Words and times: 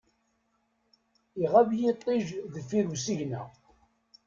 Iɣab 1.43 1.69
yiṭij 1.79 2.25
deffir 2.53 2.85
usigna. 2.93 3.41